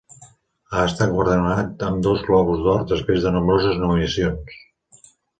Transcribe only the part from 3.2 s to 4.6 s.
de nombroses nominacions.